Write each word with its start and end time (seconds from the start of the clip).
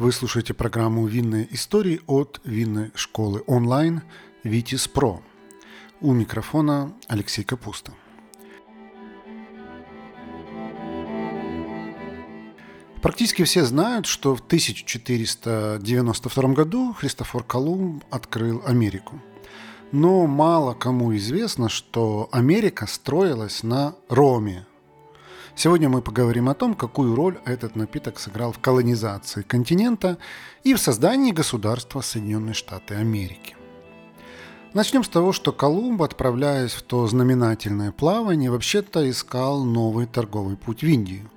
Вы 0.00 0.10
слушаете 0.12 0.54
программу 0.54 1.06
«Винные 1.06 1.46
истории» 1.54 2.00
от 2.06 2.40
винной 2.44 2.90
школы 2.94 3.42
онлайн 3.46 4.00
«Витис 4.44 4.88
Про». 4.88 5.20
У 6.00 6.14
микрофона 6.14 6.94
Алексей 7.06 7.44
Капуста. 7.44 7.92
Практически 13.02 13.44
все 13.44 13.66
знают, 13.66 14.06
что 14.06 14.34
в 14.34 14.40
1492 14.40 16.48
году 16.54 16.94
Христофор 16.94 17.44
Колумб 17.44 18.02
открыл 18.08 18.62
Америку. 18.64 19.20
Но 19.92 20.26
мало 20.26 20.72
кому 20.72 21.14
известно, 21.14 21.68
что 21.68 22.30
Америка 22.32 22.86
строилась 22.86 23.62
на 23.62 23.94
роме, 24.08 24.64
Сегодня 25.56 25.88
мы 25.88 26.00
поговорим 26.00 26.48
о 26.48 26.54
том, 26.54 26.74
какую 26.74 27.14
роль 27.14 27.38
этот 27.44 27.76
напиток 27.76 28.18
сыграл 28.18 28.52
в 28.52 28.58
колонизации 28.58 29.42
континента 29.42 30.18
и 30.62 30.74
в 30.74 30.80
создании 30.80 31.32
государства 31.32 32.00
Соединенные 32.00 32.54
Штаты 32.54 32.94
Америки. 32.94 33.56
Начнем 34.72 35.02
с 35.02 35.08
того, 35.08 35.32
что 35.32 35.52
Колумб, 35.52 36.00
отправляясь 36.02 36.72
в 36.72 36.82
то 36.82 37.06
знаменательное 37.06 37.90
плавание, 37.90 38.50
вообще-то 38.50 39.08
искал 39.10 39.64
новый 39.64 40.06
торговый 40.06 40.56
путь 40.56 40.82
в 40.82 40.86
Индию. 40.86 41.28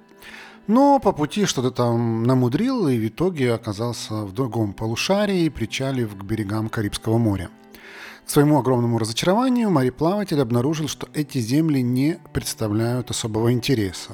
Но 0.68 1.00
по 1.00 1.12
пути 1.12 1.46
что-то 1.46 1.72
там 1.72 2.24
намудрил 2.24 2.88
и 2.88 2.98
в 2.98 3.08
итоге 3.08 3.54
оказался 3.54 4.24
в 4.24 4.32
другом 4.34 4.74
полушарии, 4.74 5.50
причалив 5.50 6.16
к 6.16 6.24
берегам 6.24 6.70
Карибского 6.70 7.18
моря– 7.18 7.50
к 8.26 8.30
своему 8.30 8.60
огромному 8.60 8.98
разочарованию 8.98 9.70
мореплаватель 9.70 10.42
обнаружил, 10.42 10.88
что 10.88 11.08
эти 11.14 11.40
земли 11.40 11.82
не 11.82 12.20
представляют 12.32 13.12
особого 13.12 13.52
интереса. 13.52 14.14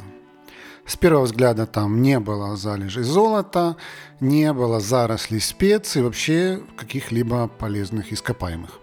С 0.86 0.96
первого 0.98 1.26
взгляда 1.26 1.68
там 1.68 2.02
не 2.02 2.20
было 2.20 2.56
залежей 2.56 3.04
золота, 3.04 3.78
не 4.20 4.52
было 4.54 4.80
зарослей 4.80 5.40
специй, 5.40 6.02
вообще 6.02 6.62
каких-либо 6.76 7.48
полезных 7.48 8.12
ископаемых. 8.12 8.80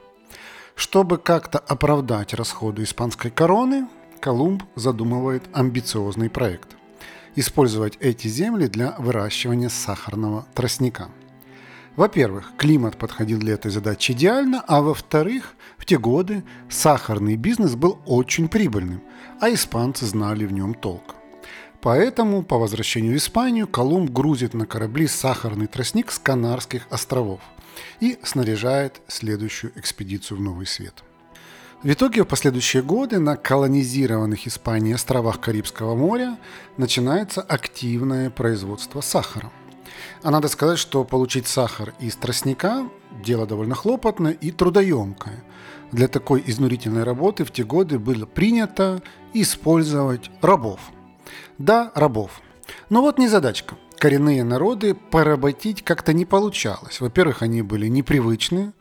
Чтобы 0.77 1.19
как-то 1.19 1.59
оправдать 1.59 2.33
расходы 2.35 2.85
испанской 2.85 3.31
короны, 3.31 3.89
Колумб 4.21 4.63
задумывает 4.77 5.43
амбициозный 5.53 6.31
проект– 6.31 6.77
использовать 7.35 7.97
эти 8.01 8.29
земли 8.29 8.67
для 8.69 8.95
выращивания 8.99 9.69
сахарного 9.69 10.47
тростника– 10.55 11.09
во-первых, 11.97 12.53
климат 12.59 12.99
подходил 12.99 13.39
для 13.39 13.55
этой 13.55 13.71
задачи 13.71 14.13
идеально, 14.13 14.63
а 14.69 14.83
во-вторых, 14.83 15.55
в 15.79 15.87
те 15.87 15.99
годы 15.99 16.45
сахарный 16.69 17.37
бизнес 17.37 17.75
был 17.75 17.99
очень 18.05 18.49
прибыльным, 18.49 19.03
а 19.41 19.51
испанцы 19.51 20.05
знали 20.05 20.45
в 20.45 20.53
нем 20.53 20.75
толк. 20.75 21.15
Поэтому 21.81 22.43
по 22.43 22.59
возвращению 22.59 23.15
в 23.15 23.17
Испанию 23.17 23.67
Колумб 23.67 24.11
грузит 24.11 24.53
на 24.53 24.67
корабли 24.67 25.07
сахарный 25.07 25.67
тростник 25.67 26.11
с 26.11 26.19
Канарских 26.19 26.87
островов 26.91 27.41
и 28.01 28.19
снаряжает 28.23 29.01
следующую 29.09 29.73
экспедицию 29.77 30.39
в 30.39 30.41
Новый 30.43 30.67
Свет. 30.67 31.03
В 31.83 31.91
итоге 31.91 32.25
в 32.25 32.27
последующие 32.27 32.83
годы 32.83 33.21
на 33.21 33.37
колонизированных 33.37 34.47
Испанией 34.47 34.97
островах 34.97 35.41
Карибского 35.41 35.95
моря 35.95 36.39
начинается 36.77 37.41
активное 37.41 38.29
производство 38.29 39.01
сахара– 39.01 39.51
а 40.23 40.31
надо 40.31 40.49
сказать, 40.49 40.79
что 40.79 41.05
получить 41.05 41.47
сахар 41.47 41.95
из 42.01 42.17
тростника– 42.17 42.89
дело 43.23 43.47
довольно 43.47 43.75
хлопотное 43.75 44.33
и 44.33 44.51
трудоемкое. 44.51 45.45
Для 45.93 46.09
такой 46.09 46.43
изнурительной 46.47 47.05
работы 47.05 47.45
в 47.45 47.51
те 47.51 47.65
годы 47.65 47.99
было 47.99 48.27
принято 48.27 49.03
использовать 49.33 50.31
рабов. 50.43 50.81
Да, 51.59 51.93
рабов. 51.95 52.41
Но 52.91 53.03
вот 53.03 53.19
не 53.19 53.29
задачка. 53.29 53.77
Коренные 53.99 54.45
народы 54.45 54.95
поработить 54.95 55.83
как-то 55.83 56.13
не 56.13 56.27
получалось. 56.27 57.01
Во-первых, 57.01 57.43
они 57.43 57.63
были 57.63 57.87
непривычны 57.87 58.73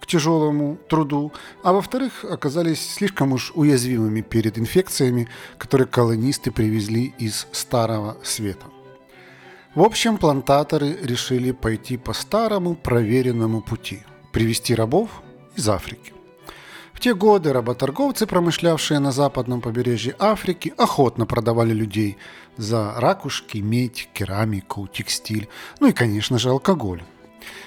к 0.00 0.06
тяжелому 0.06 0.78
труду, 0.88 1.32
а 1.62 1.72
во-вторых, 1.72 2.24
оказались 2.24 2.94
слишком 2.94 3.32
уж 3.32 3.52
уязвимыми 3.54 4.20
перед 4.20 4.58
инфекциями, 4.58 5.28
которые 5.58 5.86
колонисты 5.86 6.50
привезли 6.50 7.14
из 7.18 7.46
Старого 7.52 8.16
Света. 8.22 8.66
В 9.74 9.82
общем, 9.82 10.18
плантаторы 10.18 10.96
решили 11.02 11.50
пойти 11.50 11.96
по 11.96 12.12
старому 12.12 12.76
проверенному 12.76 13.60
пути– 13.60 14.04
привести 14.32 14.72
рабов 14.72 15.10
из 15.56 15.68
Африки. 15.68 16.12
В 16.92 17.00
те 17.00 17.12
годы 17.12 17.52
работорговцы, 17.52 18.28
промышлявшие 18.28 19.00
на 19.00 19.10
западном 19.10 19.60
побережье 19.60 20.14
Африки, 20.20 20.72
охотно 20.76 21.26
продавали 21.26 21.72
людей 21.72 22.18
за 22.56 22.94
ракушки, 22.96 23.58
медь, 23.58 24.08
керамику, 24.12 24.86
текстиль, 24.86 25.48
ну 25.80 25.88
и, 25.88 25.92
конечно 25.92 26.38
же, 26.38 26.50
алкоголь. 26.50 27.02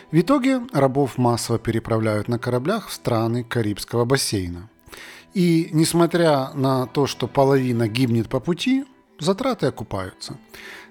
В 0.09 0.17
итоге 0.17 0.61
рабов 0.71 1.17
массово 1.17 1.59
переправляют 1.59 2.29
на 2.29 2.39
кораблях 2.39 2.87
в 2.87 2.93
страны 2.93 3.43
Карибского 3.43 4.05
бассейна. 4.05 4.69
И 5.33 5.67
несмотря 5.73 6.53
на 6.53 6.85
то, 6.85 7.05
что 7.05 7.27
половина 7.27 7.89
гибнет 7.89 8.29
по 8.29 8.39
пути, 8.39 8.85
затраты 9.19 9.67
окупаются. 9.67 10.37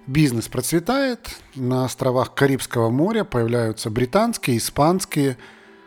Бизнес 0.07 0.47
процветает, 0.47 1.29
на 1.57 1.85
островах 1.85 2.35
Карибского 2.35 2.91
моря 2.91 3.25
появляются 3.25 3.91
британские, 3.91 4.59
испанские, 4.59 5.37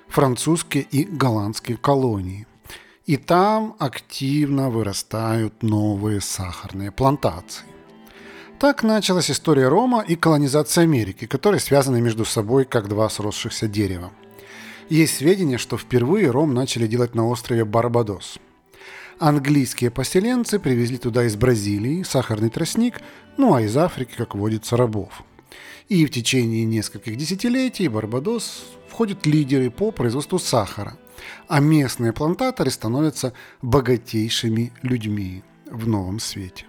французские 0.09 0.84
и 0.84 1.06
голландские 1.06 1.78
колонии. 1.78 2.46
И 3.06 3.16
там 3.16 3.78
активно 3.80 4.69
вырастают 4.69 5.63
новые 5.63 6.19
сахарные 6.19 6.91
плантации. 6.91 7.66
Так 8.59 8.84
началась 8.84 9.31
история 9.31 9.69
Рома 9.69 10.03
и 10.06 10.18
колонизация 10.18 10.84
Америки, 10.84 11.25
которые 11.25 11.62
связаны 11.62 12.01
между 12.01 12.25
собой 12.25 12.66
как 12.66 12.90
два 12.90 13.09
сросшихся 13.09 13.69
дерева. 13.69 14.12
Есть 14.90 15.16
сведения, 15.16 15.57
что 15.57 15.78
впервые 15.78 16.30
Ром 16.30 16.53
начали 16.53 16.88
делать 16.88 17.16
на 17.16 17.25
острове 17.25 17.63
Барбадос– 17.63 18.38
Английские 19.19 19.91
поселенцы 19.91 20.59
привезли 20.59 20.97
туда 20.97 21.25
из 21.25 21.35
Бразилии 21.35 22.03
сахарный 22.03 22.50
тростник, 22.50 23.02
ну 23.35 23.53
а 23.53 23.62
из 23.62 23.75
Африки, 23.75 24.13
как 24.16 24.34
водится, 24.34 24.78
рабов. 24.78 25.24
И 25.90 26.06
в 26.06 26.09
течение 26.09 26.63
нескольких 26.63 27.18
десятилетий 27.18 27.90
Барбадос 27.90 28.63
входит 28.88 29.25
лидеры 29.25 29.72
по 29.72 29.91
производству 29.91 30.40
сахара, 30.40 30.97
а 31.50 31.59
местные 31.59 32.13
плантаторы 32.13 32.72
становятся 32.72 33.34
богатейшими 33.62 34.72
людьми 34.84 35.44
в 35.69 35.86
новом 35.86 36.22
свете. 36.22 36.66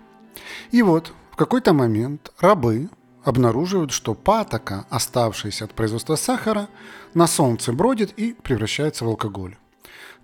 И 0.72 0.82
вот 0.82 1.12
в 1.30 1.36
какой-то 1.36 1.72
момент 1.72 2.32
рабы 2.40 2.88
обнаруживают, 3.22 3.92
что 3.92 4.14
патока, 4.14 4.86
оставшаяся 4.90 5.66
от 5.66 5.74
производства 5.74 6.16
сахара, 6.16 6.68
на 7.14 7.28
солнце 7.28 7.72
бродит 7.72 8.12
и 8.16 8.32
превращается 8.32 9.04
в 9.04 9.08
алкоголь. 9.08 9.56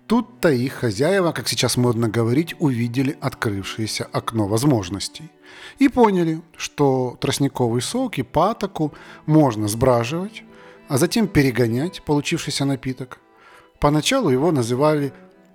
Тут-то 0.07 0.49
их 0.49 0.73
хозяева, 0.73 1.33
как 1.33 1.49
сейчас 1.49 1.75
модно 1.75 2.07
говорить, 2.07 2.55
увидели 2.59 3.17
открывшееся 3.19 4.05
окно 4.05 4.47
возможностей. 4.47 5.29
И 5.79 5.89
поняли, 5.89 6.41
что 6.55 7.17
тростниковый 7.19 7.81
сок 7.81 8.17
и 8.17 8.23
патоку 8.23 8.93
можно 9.25 9.67
сбраживать, 9.67 10.43
а 10.87 10.97
затем 10.97 11.27
перегонять 11.27 12.01
получившийся 12.03 12.63
напиток. 12.63 13.19
Поначалу 13.79 14.29
его 14.29 14.53
называли 14.53 15.11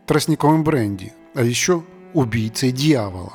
тростниковым 0.07 0.65
бренди, 0.65 1.15
а 1.35 1.43
еще 1.43 1.83
убийцей 2.13 2.73
дьявола. 2.73 3.33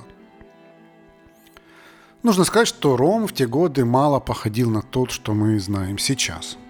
Нужно 2.21 2.43
сказать, 2.43 2.67
что 2.67 2.95
ром 2.95 3.25
в 3.25 3.33
те 3.33 3.47
годы 3.47 3.85
мало 3.85 4.19
походил 4.19 4.69
на 4.69 4.83
тот, 4.83 5.09
что 5.09 5.33
мы 5.33 5.59
знаем 5.59 5.97
сейчас– 5.97 6.57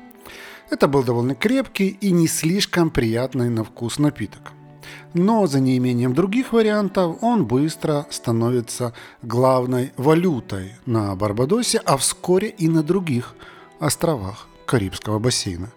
это 0.69 0.87
был 0.87 1.03
довольно 1.03 1.35
крепкий 1.35 1.97
и 2.01 2.11
не 2.11 2.27
слишком 2.27 2.89
приятный 2.89 3.49
на 3.49 3.63
вкус 3.63 3.99
напиток. 3.99 4.53
Но 5.13 5.47
за 5.47 5.59
неимением 5.59 6.13
других 6.13 6.53
вариантов 6.53 7.17
он 7.21 7.45
быстро 7.45 8.05
становится 8.09 8.93
главной 9.21 9.91
валютой 9.97 10.73
на 10.85 11.15
Барбадосе, 11.15 11.79
а 11.79 11.97
вскоре 11.97 12.49
и 12.49 12.67
на 12.67 12.83
других 12.83 13.35
островах 13.79 14.47
Карибского 14.65 15.19
бассейна. 15.19 15.71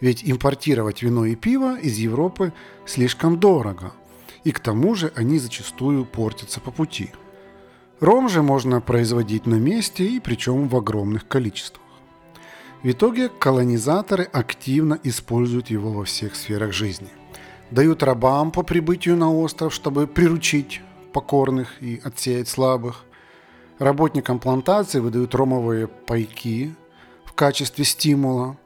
Ведь 0.00 0.22
импортировать 0.24 1.02
вино 1.02 1.24
и 1.24 1.34
пиво 1.34 1.78
из 1.78 1.96
Европы 1.96 2.52
слишком 2.84 3.40
дорого, 3.40 3.92
и 4.44 4.52
к 4.52 4.60
тому 4.60 4.94
же 4.94 5.12
они 5.16 5.38
зачастую 5.38 6.04
портятся 6.04 6.60
по 6.60 6.70
пути. 6.70 7.10
Ром 8.00 8.28
же 8.28 8.42
можно 8.42 8.82
производить 8.82 9.46
на 9.46 9.54
месте 9.54 10.04
и 10.04 10.20
причем 10.20 10.68
в 10.68 10.76
огромных 10.76 11.26
количествах. 11.26 11.85
В 12.82 12.90
итоге 12.90 13.30
колонизаторы 13.30 14.24
активно 14.24 14.98
используют 15.02 15.70
его 15.70 15.92
во 15.92 16.04
всех 16.04 16.36
сферах 16.36 16.72
жизни. 16.72 17.08
Дают 17.70 18.02
рабам 18.02 18.52
по 18.52 18.62
прибытию 18.62 19.16
на 19.16 19.32
остров, 19.32 19.72
чтобы 19.74 20.06
приручить 20.06 20.82
покорных 21.12 21.82
и 21.82 22.00
отсеять 22.04 22.48
слабых. 22.48 23.04
Работникам 23.78 24.38
плантации 24.38 25.00
выдают 25.00 25.34
ромовые 25.34 25.88
пайки 25.88 26.74
в 27.24 27.32
качестве 27.32 27.84
стимула. 27.84 28.58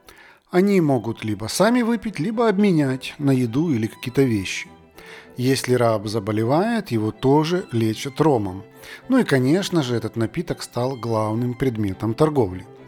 Они 0.51 0.81
могут 0.81 1.25
либо 1.25 1.47
сами 1.47 1.83
выпить, 1.83 2.19
либо 2.19 2.49
обменять 2.49 3.15
на 3.19 3.31
еду 3.31 3.73
или 3.73 3.87
какие-то 3.87 4.23
вещи. 4.23 4.69
Если 5.37 5.75
раб 5.75 6.09
заболевает, 6.09 6.91
его 6.91 7.13
тоже 7.13 7.67
лечат 7.71 8.21
ромом. 8.21 8.65
Ну 9.09 9.19
и, 9.19 9.25
конечно 9.25 9.83
же, 9.83 9.95
этот 9.95 10.17
напиток 10.17 10.63
стал 10.63 10.97
главным 10.97 11.55
предметом 11.55 12.15
торговли– 12.15 12.67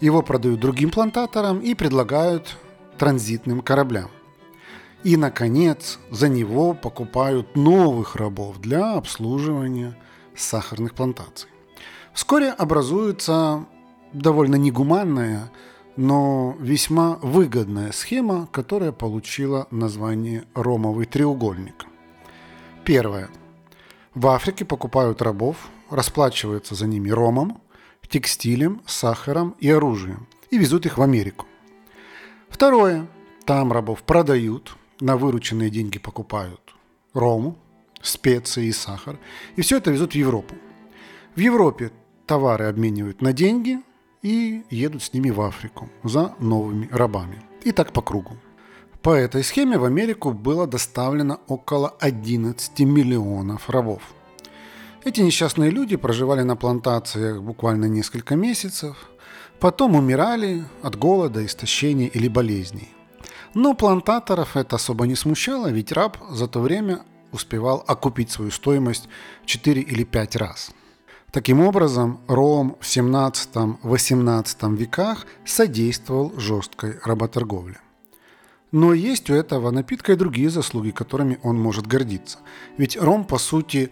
Его 0.00 0.22
продают 0.22 0.60
другим 0.60 0.90
плантаторам 0.90 1.60
и 1.60 1.74
предлагают 1.74 2.56
транзитным 2.98 3.60
кораблям. 3.60 4.10
И, 5.02 5.16
наконец, 5.16 5.98
за 6.10 6.28
него 6.28 6.74
покупают 6.74 7.56
новых 7.56 8.16
рабов 8.16 8.58
для 8.60 8.94
обслуживания 8.94 9.96
сахарных 10.34 10.94
плантаций. 10.94 11.48
Вскоре 12.12 12.50
образуется 12.50 13.66
довольно 14.12 14.54
негуманная, 14.54 15.50
но 15.96 16.56
весьма 16.58 17.18
выгодная 17.22 17.92
схема, 17.92 18.48
которая 18.50 18.92
получила 18.92 19.66
название 19.70 20.44
«Ромовый 20.54 21.06
треугольник». 21.06 21.86
Первое. 22.84 23.28
В 24.14 24.26
Африке 24.28 24.64
покупают 24.64 25.22
рабов, 25.22 25.56
расплачиваются 25.90 26.74
за 26.74 26.86
ними 26.86 27.10
ромом, 27.10 27.60
текстилем, 28.08 28.82
сахаром 28.86 29.54
и 29.58 29.70
оружием 29.70 30.26
и 30.50 30.58
везут 30.58 30.86
их 30.86 30.98
в 30.98 31.02
Америку. 31.02 31.46
Второе. 32.48 33.06
Там 33.44 33.72
рабов 33.72 34.02
продают, 34.04 34.76
на 35.00 35.16
вырученные 35.16 35.68
деньги 35.68 35.98
покупают 35.98 36.74
рому, 37.12 37.58
специи 38.00 38.66
и 38.66 38.72
сахар, 38.72 39.18
и 39.56 39.62
все 39.62 39.76
это 39.78 39.90
везут 39.90 40.12
в 40.12 40.16
Европу. 40.16 40.54
В 41.34 41.40
Европе 41.40 41.90
товары 42.26 42.66
обменивают 42.66 43.20
на 43.20 43.32
деньги 43.32 43.80
и 44.22 44.62
едут 44.70 45.02
с 45.02 45.12
ними 45.12 45.30
в 45.30 45.40
Африку 45.40 45.90
за 46.04 46.34
новыми 46.38 46.88
рабами. 46.90 47.42
И 47.64 47.72
так 47.72 47.92
по 47.92 48.02
кругу. 48.02 48.36
По 49.02 49.10
этой 49.10 49.44
схеме 49.44 49.76
в 49.76 49.84
Америку 49.84 50.32
было 50.32 50.66
доставлено 50.66 51.40
около 51.46 51.90
11 52.00 52.80
миллионов 52.80 53.68
рабов. 53.68 54.02
Эти 55.04 55.20
несчастные 55.20 55.70
люди 55.70 55.96
проживали 55.96 56.40
на 56.42 56.56
плантациях 56.56 57.42
буквально 57.42 57.84
несколько 57.84 58.36
месяцев, 58.36 58.96
потом 59.60 59.96
умирали 59.96 60.64
от 60.82 60.96
голода, 60.96 61.44
истощения 61.44 62.08
или 62.08 62.26
болезней. 62.26 62.88
Но 63.52 63.74
плантаторов 63.74 64.56
это 64.56 64.76
особо 64.76 65.06
не 65.06 65.14
смущало, 65.14 65.70
ведь 65.70 65.92
раб 65.92 66.16
за 66.30 66.48
то 66.48 66.60
время 66.60 67.02
успевал 67.32 67.84
окупить 67.86 68.30
свою 68.30 68.50
стоимость 68.50 69.10
в 69.42 69.46
4 69.46 69.82
или 69.82 70.04
5 70.04 70.36
раз. 70.36 70.70
Таким 71.30 71.60
образом, 71.60 72.20
Ром 72.26 72.78
в 72.80 72.84
17-18 72.84 74.76
веках 74.76 75.26
содействовал 75.44 76.32
жесткой 76.38 76.98
работорговле. 77.04 77.76
Но 78.72 78.94
есть 78.94 79.28
у 79.28 79.34
этого 79.34 79.70
напитка 79.70 80.12
и 80.12 80.16
другие 80.16 80.48
заслуги, 80.48 80.92
которыми 80.92 81.38
он 81.42 81.60
может 81.60 81.86
гордиться. 81.86 82.38
Ведь 82.78 82.96
ром, 82.96 83.24
по 83.24 83.38
сути, 83.38 83.90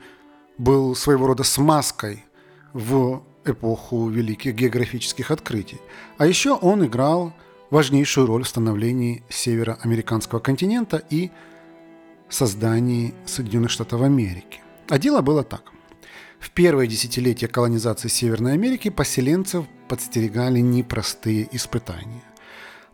был 0.63 0.95
своего 0.95 1.27
рода 1.27 1.43
смазкой 1.43 2.25
в 2.73 3.23
эпоху 3.45 4.09
великих 4.09 4.55
географических 4.55 5.31
открытий. 5.31 5.81
А 6.19 6.27
еще 6.27 6.53
он 6.53 6.85
играл 6.87 7.33
важнейшую 7.71 8.27
роль 8.27 8.45
в 8.45 8.49
становлении 8.49 9.25
североамериканского 9.29 10.39
континента 10.39 11.03
и 11.11 11.31
создании 12.29 13.15
Соединенных 13.27 13.71
Штатов 13.71 14.03
Америки. 14.03 14.61
А 14.89 14.99
дело 14.99 15.21
было 15.21 15.43
так. 15.43 15.73
В 16.39 16.51
первые 16.51 16.89
десятилетия 16.89 17.49
колонизации 17.49 18.09
Северной 18.09 18.53
Америки 18.53 18.89
поселенцев 18.89 19.65
подстерегали 19.89 20.61
непростые 20.61 21.49
испытания. 21.53 22.23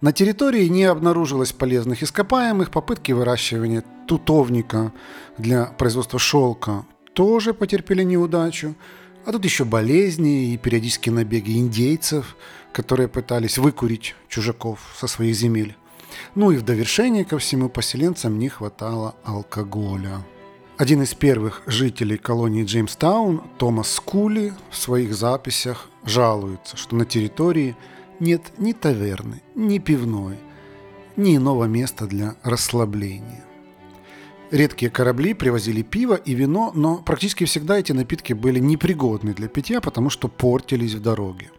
На 0.01 0.13
территории 0.13 0.69
не 0.69 0.85
обнаружилось 0.85 1.53
полезных 1.53 2.03
ископаемых, 2.03 2.71
попытки 2.71 3.13
выращивания 3.13 3.83
тутовника 4.07 4.93
для 5.39 5.67
производства 5.67 6.19
шелка 6.19 6.87
тоже 7.19 7.53
потерпели 7.53 8.05
неудачу, 8.05 8.77
а 9.27 9.33
тут 9.33 9.45
еще 9.45 9.65
болезни 9.65 10.53
и 10.53 10.57
периодические 10.57 11.13
набеги 11.13 11.59
индейцев, 11.59 12.37
которые 12.73 13.09
пытались 13.09 13.59
выкурить 13.59 14.15
чужаков 14.29 14.79
со 14.97 15.09
своих 15.09 15.35
земель. 15.35 15.75
Ну 16.37 16.53
и 16.53 16.57
в 16.57 16.63
довершение 16.63 17.25
ко 17.25 17.39
всему 17.39 17.69
поселенцам 17.69 18.39
не 18.39 18.49
хватало 18.49 19.17
алкоголя. 19.25 20.25
Один 20.77 21.03
из 21.03 21.13
первых 21.13 21.63
жителей 21.67 22.19
колонии 22.19 22.65
Джеймстаун, 22.65 23.43
Томас 23.59 23.91
Скули, 23.95 24.53
в 24.71 24.77
своих 24.77 25.13
записях 25.13 25.89
жалуется, 26.05 26.77
что 26.77 26.95
на 26.95 27.05
территории– 27.05 27.77
нет 28.21 28.43
ни 28.59 28.73
таверны, 28.75 29.43
ни 29.57 29.79
пивной, 29.81 30.39
ни 31.17 31.37
иного 31.37 31.65
места 31.65 32.07
для 32.07 32.37
расслабления. 32.45 33.48
Редкие 34.51 34.91
корабли 34.91 35.35
привозили 35.35 35.83
пиво 35.83 36.15
и 36.15 36.35
вино, 36.35 36.73
но 36.75 36.97
практически 36.97 37.45
всегда 37.45 37.79
эти 37.79 37.93
напитки 37.93 38.33
были 38.33 38.59
непригодны 38.59 39.35
для 39.35 39.47
питья, 39.49 39.81
потому 39.81 40.09
что 40.09 40.29
портились 40.29 40.95
в 40.95 41.03
дороге. 41.03 41.51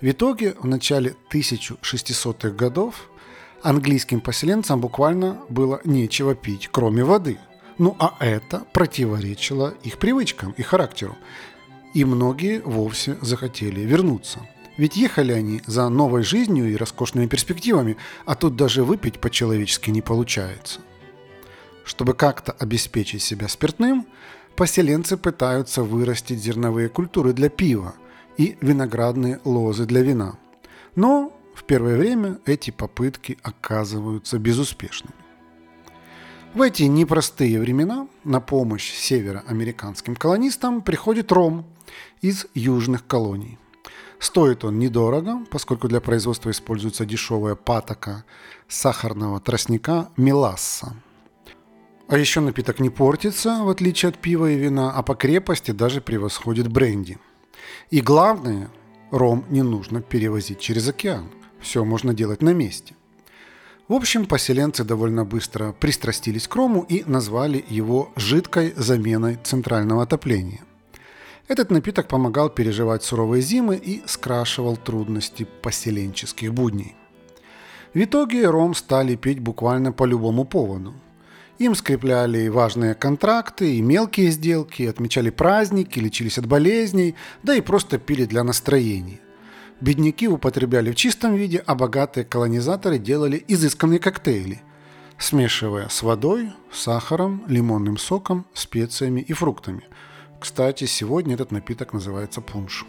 В 0.00 0.10
итоге 0.10 0.54
в 0.60 0.66
начале 0.66 1.14
1600-х 1.32 2.50
годов 2.50 3.08
английским 3.62 4.20
поселенцам 4.20 4.80
буквально 4.80 5.40
было 5.48 5.80
нечего 5.84 6.34
пить, 6.34 6.68
кроме 6.70 7.04
воды. 7.04 7.38
Ну 7.78 7.96
а 7.98 8.16
это 8.20 8.64
противоречило 8.74 9.74
их 9.82 9.98
привычкам 9.98 10.52
и 10.58 10.62
характеру. 10.62 11.16
И 11.94 12.04
многие 12.04 12.60
вовсе 12.60 13.16
захотели 13.22 13.80
вернуться– 13.80 14.40
ведь 14.76 14.96
ехали 14.96 15.32
они 15.32 15.62
за 15.66 15.88
новой 15.88 16.24
жизнью 16.24 16.70
и 16.70 16.76
роскошными 16.76 17.26
перспективами, 17.26 17.96
а 18.26 18.34
тут 18.34 18.56
даже 18.56 18.82
выпить 18.82 19.20
по-человечески 19.20 19.90
не 19.90 20.02
получается. 20.02 20.80
Чтобы 21.84 22.14
как-то 22.14 22.52
обеспечить 22.52 23.22
себя 23.22 23.48
спиртным, 23.48 24.06
поселенцы 24.56 25.16
пытаются 25.16 25.82
вырастить 25.82 26.42
зерновые 26.42 26.88
культуры 26.88 27.32
для 27.32 27.50
пива 27.50 27.94
и 28.36 28.56
виноградные 28.60 29.40
лозы 29.44 29.84
для 29.84 30.02
вина. 30.02 30.38
Но 30.96 31.32
в 31.54 31.64
первое 31.64 31.96
время 31.96 32.38
эти 32.46 32.70
попытки 32.70 33.38
оказываются 33.42 34.38
безуспешными. 34.38 35.14
В 36.54 36.62
эти 36.62 36.84
непростые 36.84 37.58
времена 37.60 38.06
на 38.22 38.40
помощь 38.40 38.92
североамериканским 38.92 40.14
колонистам 40.14 40.82
приходит 40.82 41.32
ром 41.32 41.66
из 42.20 42.46
южных 42.54 43.06
колоний. 43.06 43.58
Стоит 44.20 44.64
он 44.64 44.78
недорого, 44.78 45.44
поскольку 45.50 45.88
для 45.88 46.00
производства 46.00 46.50
используется 46.50 47.04
дешевая 47.04 47.56
патока 47.56 48.24
сахарного 48.68 49.40
тростника 49.40 50.08
меласса. 50.16 50.94
А 52.08 52.18
еще 52.18 52.40
напиток 52.40 52.80
не 52.80 52.90
портится, 52.90 53.62
в 53.62 53.68
отличие 53.68 54.10
от 54.10 54.18
пива 54.18 54.50
и 54.50 54.56
вина, 54.56 54.92
а 54.92 55.02
по 55.02 55.14
крепости 55.14 55.70
даже 55.70 56.00
превосходит 56.00 56.68
бренди. 56.68 57.18
И 57.90 58.00
главное, 58.00 58.70
ром 59.10 59.44
не 59.48 59.62
нужно 59.62 60.02
перевозить 60.02 60.60
через 60.60 60.88
океан. 60.88 61.30
Все 61.60 61.84
можно 61.84 62.12
делать 62.12 62.42
на 62.42 62.52
месте. 62.52 62.94
В 63.88 63.94
общем, 63.94 64.26
поселенцы 64.26 64.84
довольно 64.84 65.24
быстро 65.24 65.72
пристрастились 65.72 66.48
к 66.48 66.54
рому 66.54 66.84
и 66.88 67.04
назвали 67.06 67.64
его 67.68 68.10
жидкой 68.16 68.72
заменой 68.76 69.38
центрального 69.42 70.02
отопления– 70.02 70.60
этот 71.46 71.70
напиток 71.70 72.08
помогал 72.08 72.48
переживать 72.48 73.02
суровые 73.02 73.42
зимы 73.42 73.76
и 73.76 74.02
скрашивал 74.06 74.78
трудности 74.78 75.46
поселенческих 75.62 76.54
будней. 76.54 76.96
В 77.92 77.98
итоге 77.98 78.48
ром 78.48 78.74
стали 78.74 79.14
пить 79.14 79.40
буквально 79.40 79.92
по 79.92 80.04
любому 80.04 80.46
поводу. 80.46 80.94
Им 81.58 81.74
скрепляли 81.74 82.48
важные 82.48 82.94
контракты 82.94 83.76
и 83.76 83.82
мелкие 83.82 84.30
сделки, 84.30 84.82
отмечали 84.82 85.30
праздники, 85.30 85.98
лечились 85.98 86.38
от 86.38 86.46
болезней, 86.46 87.14
да 87.42 87.54
и 87.54 87.60
просто 87.60 87.98
пили 87.98 88.24
для 88.24 88.42
настроения. 88.42 89.20
Бедняки 89.80 90.26
употребляли 90.28 90.90
в 90.90 90.96
чистом 90.96 91.34
виде, 91.34 91.62
а 91.64 91.74
богатые 91.74 92.24
колонизаторы 92.24 92.98
делали 92.98 93.44
изысканные 93.46 93.98
коктейли, 93.98 94.62
смешивая 95.18 95.88
с 95.88 96.02
водой, 96.02 96.52
сахаром, 96.72 97.44
лимонным 97.46 97.98
соком, 97.98 98.46
специями 98.54 99.20
и 99.20 99.32
фруктами– 99.32 99.84
кстати, 100.44 100.84
сегодня 100.84 101.36
этот 101.36 101.52
напиток 101.52 101.94
называется 101.94 102.42
пунш. 102.42 102.84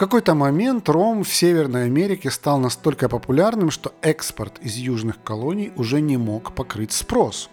Какой-то 0.00 0.34
момент 0.34 0.88
ром 0.88 1.24
в 1.24 1.28
Северной 1.28 1.84
Америке 1.84 2.30
стал 2.30 2.58
настолько 2.58 3.06
популярным, 3.10 3.70
что 3.70 3.92
экспорт 4.00 4.58
из 4.62 4.76
южных 4.76 5.22
колоний 5.22 5.72
уже 5.76 6.00
не 6.00 6.16
мог 6.16 6.54
покрыть 6.54 6.92
спрос. 6.92 7.50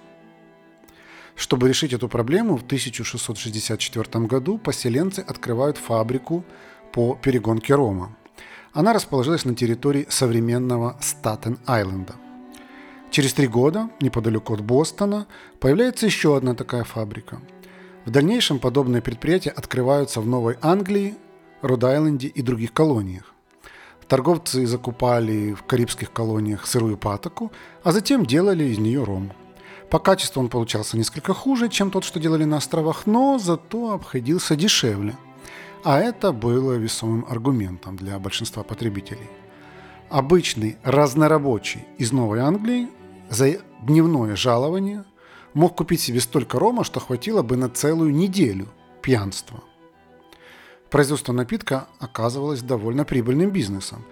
Чтобы 1.35 1.67
решить 1.67 1.91
эту 1.91 2.07
проблему, 2.07 2.55
в 2.55 2.63
1664 2.63 4.25
году 4.27 4.57
поселенцы 4.59 5.19
открывают 5.19 5.77
фабрику 5.77 6.45
по 6.93 7.15
перегонке 7.21 7.75
рома. 7.75 8.15
Она 8.71 8.93
расположилась 8.93 9.43
на 9.43 9.53
территории 9.53 10.07
современного 10.07 10.95
Статен-Айленда. 11.01 12.15
Через 13.11 13.33
три 13.33 13.47
года, 13.47 13.89
неподалеку 13.99 14.53
от 14.53 14.61
Бостона, 14.61 15.27
появляется 15.59 16.05
еще 16.05 16.37
одна 16.37 16.53
такая 16.53 16.85
фабрика– 16.85 17.41
в 18.07 18.09
дальнейшем 18.09 18.59
подобные 18.59 19.01
предприятия 19.01 19.49
открываются 19.49 20.21
в 20.21 20.27
Новой 20.27 20.55
Англии, 20.61 21.17
Род-Айленде 21.61 22.27
и 22.27 22.41
других 22.41 22.73
колониях. 22.73 23.33
Торговцы 24.07 24.65
закупали 24.65 25.53
в 25.53 25.63
карибских 25.63 26.11
колониях 26.13 26.65
сырую 26.65 26.97
патоку, 26.97 27.51
а 27.83 27.91
затем 27.91 28.25
делали 28.25 28.63
из 28.63 28.77
нее 28.77 29.03
ром. 29.03 29.33
По 29.89 29.99
качеству 29.99 30.41
он 30.41 30.49
получался 30.49 30.97
несколько 30.97 31.33
хуже, 31.33 31.69
чем 31.69 31.91
тот, 31.91 32.03
что 32.03 32.19
делали 32.19 32.43
на 32.43 32.57
островах, 32.57 33.05
но 33.05 33.37
зато 33.37 33.91
обходился 33.91 34.55
дешевле. 34.55 35.17
А 35.83 35.99
это 35.99 36.31
было 36.31 36.73
весомым 36.73 37.25
аргументом 37.29 37.95
для 37.95 38.17
большинства 38.19 38.63
потребителей. 38.63 39.29
Обычный 40.09 40.77
разнорабочий 40.83 41.85
из 41.97 42.11
Новой 42.11 42.39
Англии 42.39 42.89
за 43.29 43.57
дневное 43.81 44.35
жалование 44.35 45.03
мог 45.53 45.75
купить 45.75 46.01
себе 46.01 46.21
столько 46.21 46.59
рома, 46.59 46.83
что 46.83 46.99
хватило 46.99 47.41
бы 47.41 47.57
на 47.57 47.69
целую 47.69 48.13
неделю 48.13 48.67
пьянства. 49.01 49.61
Производство 50.89 51.33
напитка 51.33 51.87
оказывалось 51.99 52.61
довольно 52.61 53.03
прибыльным 53.03 53.49
бизнесом, 53.49 54.05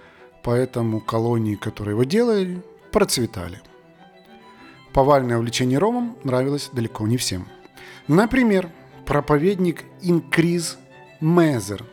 поэтому 0.43 0.99
колонии, 0.99 1.55
которые 1.55 1.93
его 1.93 2.03
делали, 2.03 2.61
процветали. 2.91 3.61
Повальное 4.93 5.37
увлечение 5.37 5.79
ромом 5.79 6.17
нравилось 6.23 6.69
далеко 6.73 7.07
не 7.07 7.17
всем. 7.17 7.47
Например, 8.07 8.69
проповедник 9.05 9.83
Инкриз 10.01 10.77
Мезер 11.21 11.85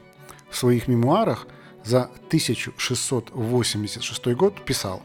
в 0.51 0.57
своих 0.57 0.89
мемуарах 0.89 1.47
за 1.85 2.11
1686 2.29 4.27
год 4.35 4.65
писал 4.65 5.03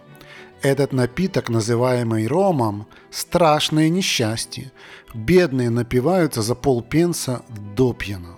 «Этот 0.61 0.91
напиток, 0.91 1.49
называемый 1.49 2.27
ромом, 2.27 2.87
страшное 3.11 3.89
несчастье. 3.89 4.71
Бедные 5.13 5.69
напиваются 5.69 6.41
за 6.41 6.55
полпенса 6.55 7.43
до 7.75 7.93
пьяна». 7.93 8.36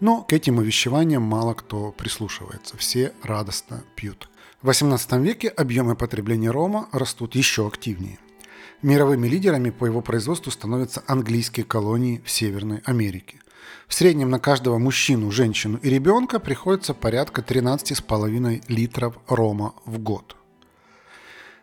Но 0.00 0.22
к 0.22 0.32
этим 0.32 0.58
увещеваниям 0.58 1.22
мало 1.22 1.54
кто 1.54 1.92
прислушивается. 1.92 2.76
Все 2.76 3.12
радостно 3.22 3.84
пьют. 3.96 4.28
В 4.62 4.68
XVIII 4.68 5.20
веке 5.22 5.48
объемы 5.48 5.94
потребления 5.94 6.50
рома 6.50 6.88
растут 6.92 7.34
еще 7.34 7.66
активнее. 7.66 8.18
Мировыми 8.82 9.28
лидерами 9.28 9.70
по 9.70 9.84
его 9.84 10.00
производству 10.00 10.50
становятся 10.50 11.02
английские 11.06 11.64
колонии 11.64 12.22
в 12.24 12.30
Северной 12.30 12.78
Америке. 12.86 13.40
В 13.88 13.94
среднем 13.94 14.30
на 14.30 14.38
каждого 14.38 14.78
мужчину, 14.78 15.30
женщину 15.30 15.78
и 15.82 15.90
ребенка 15.90 16.40
приходится 16.40 16.94
порядка 16.94 17.42
13,5 17.42 18.64
литров 18.68 19.18
рома 19.28 19.74
в 19.84 19.98
год. 19.98 20.36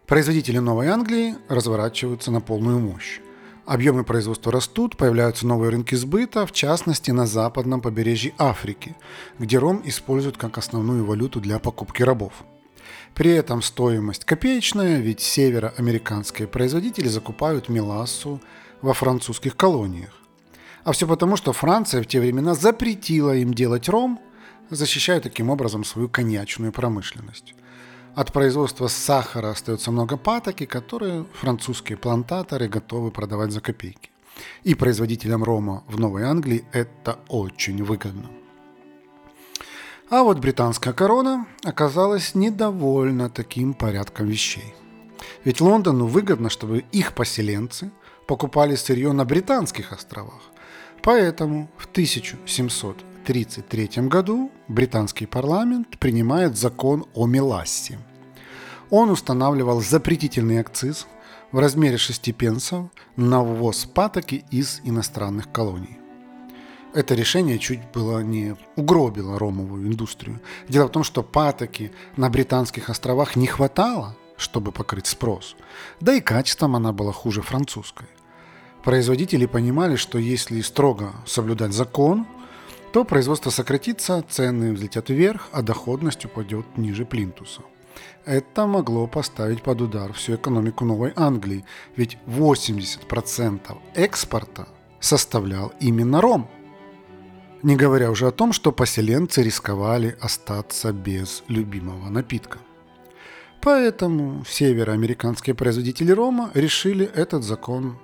Производители 0.06 0.60
Новой 0.60 0.88
Англии 0.88 1.36
разворачиваются 1.50 2.32
на 2.32 2.40
полную 2.40 2.80
мощь. 2.80 3.20
Объемы 3.68 4.04
производства 4.04 4.52
растут, 4.52 4.98
появляются 4.98 5.46
новые 5.46 5.70
рынки 5.70 5.94
сбыта, 5.94 6.48
в 6.48 6.52
частности 6.52 7.12
на 7.12 7.28
западном 7.28 7.82
побережье 7.82 8.34
Африки, 8.40 8.96
где 9.38 9.60
ром 9.60 9.82
используют 9.86 10.38
как 10.38 10.58
основную 10.58 11.06
валюту 11.06 11.40
для 11.40 11.60
покупки 11.60 12.02
рабов– 12.02 12.34
при 13.18 13.32
этом 13.32 13.64
стоимость 13.64 14.26
копеечная, 14.26 15.00
ведь 15.00 15.22
североамериканские 15.22 16.48
производители 16.48 17.08
закупают 17.08 17.68
мелассу 17.68 18.40
во 18.84 18.94
французских 18.94 19.56
колониях. 19.56 20.14
А 20.84 20.92
все 20.92 21.08
потому, 21.08 21.36
что 21.36 21.52
Франция 21.52 22.04
в 22.04 22.06
те 22.06 22.20
времена 22.20 22.54
запретила 22.54 23.36
им 23.36 23.56
делать 23.56 23.90
ром, 23.90 24.22
защищая 24.70 25.20
таким 25.20 25.50
образом 25.50 25.84
свою 25.84 26.10
коньячную 26.10 26.72
промышленность. 26.72 27.56
От 28.18 28.34
производства 28.34 28.88
сахара 28.88 29.52
остается 29.52 29.92
много 29.92 30.18
патоки, 30.18 30.66
которые 30.66 31.28
французские 31.40 32.00
плантаторы 32.00 32.68
готовы 32.68 33.12
продавать 33.12 33.52
за 33.52 33.62
копейки. 33.62 34.10
И 34.64 34.74
производителям 34.74 35.44
рома 35.44 35.84
в 35.88 36.00
Новой 36.00 36.24
Англии 36.24 36.66
это 36.72 37.20
очень 37.28 37.84
выгодно. 37.84 38.32
А 40.10 40.24
вот 40.24 40.40
британская 40.40 40.94
корона 40.94 41.46
оказалась 41.64 42.34
недовольна 42.34 43.30
таким 43.30 43.76
порядком 43.76 44.26
вещей. 44.26 44.74
Ведь 45.44 45.62
Лондону 45.62 46.08
выгодно, 46.08 46.50
чтобы 46.50 46.86
их 46.92 47.14
поселенцы 47.14 47.92
покупали 48.26 48.74
сырье 48.74 49.12
на 49.12 49.26
британских 49.26 49.92
островах. 49.92 50.42
Поэтому 51.04 51.70
в 51.78 51.86
1733 53.30 54.08
году 54.08 54.52
британский 54.70 55.26
парламент 55.26 55.98
принимает 56.00 56.56
закон 56.56 57.06
о 57.14 57.28
Мелассе. 57.28 58.00
Он 58.90 59.10
устанавливал 59.10 59.82
запретительный 59.82 60.60
акциз 60.60 61.08
в 61.52 61.60
размере 61.60 61.98
6 61.98 62.34
пенсов 62.34 62.86
на 63.18 63.44
ввоз 63.44 63.86
патоки 63.86 64.46
из 64.50 64.80
иностранных 64.86 65.52
колоний 65.52 66.00
это 66.94 67.14
решение 67.14 67.60
чуть 67.60 67.82
было 67.94 68.22
не 68.22 68.56
угробило 68.76 69.38
ромовую 69.38 69.88
индустрию. 69.88 70.42
Дело 70.68 70.88
в 70.88 70.92
том, 70.92 71.04
что 71.04 71.22
патоки 71.22 71.92
на 72.16 72.28
Британских 72.30 72.90
островах 72.90 73.36
не 73.36 73.46
хватало, 73.46 74.16
чтобы 74.36 74.72
покрыть 74.72 75.06
спрос. 75.06 75.56
Да 76.00 76.14
и 76.14 76.22
качеством 76.22 76.76
она 76.76 76.94
была 76.94 77.12
хуже 77.12 77.44
французской. 77.44 78.08
Производители 78.84 79.46
понимали, 79.46 79.96
что 79.96 80.18
если 80.18 80.62
строго 80.62 81.14
соблюдать 81.28 81.74
закон, 81.74 82.26
то 82.98 83.06
производство 83.06 83.52
сократится, 83.52 84.24
цены 84.28 84.74
взлетят 84.74 85.10
вверх, 85.10 85.50
а 85.52 85.62
доходность 85.62 86.26
упадет 86.26 86.66
ниже 86.78 87.06
плинтуса. 87.06 87.62
Это 88.26 88.66
могло 88.66 89.06
поставить 89.06 89.62
под 89.62 89.82
удар 89.82 90.14
всю 90.14 90.34
экономику 90.34 90.84
Новой 90.84 91.14
Англии, 91.16 91.64
ведь 91.96 92.18
80% 92.26 93.78
экспорта 93.94 94.68
составлял 95.00 95.74
именно 95.80 96.22
ром– 96.22 96.50
не 97.64 97.76
говоря 97.76 98.10
уже 98.10 98.26
о 98.26 98.32
том, 98.32 98.52
что 98.52 98.72
поселенцы 98.72 99.44
рисковали 99.44 100.18
остаться 100.20 100.92
без 100.92 101.44
любимого 101.48 102.10
напитка. 102.10 102.58
Поэтому 103.62 104.44
североамериканские 104.44 105.54
производители 105.54 106.12
рома 106.12 106.50
решили 106.56 107.06
этот 107.06 107.44
закон 107.44 108.00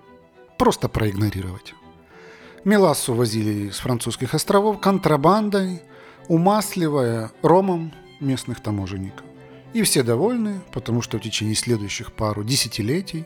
просто 0.60 0.88
проигнорировать. 0.88 1.74
Мелассу 2.64 3.14
возили 3.14 3.70
с 3.70 3.80
французских 3.80 4.34
островов 4.34 4.80
контрабандой, 4.80 5.82
умасливая 6.28 7.32
ромом 7.42 7.94
местных 8.20 8.62
таможенников. 8.62 9.26
И 9.74 9.82
все 9.84 10.04
довольны, 10.04 10.62
потому 10.72 11.02
что 11.02 11.18
в 11.18 11.22
течение 11.22 11.56
следующих 11.56 12.14
пару 12.14 12.44
десятилетий 12.44 13.26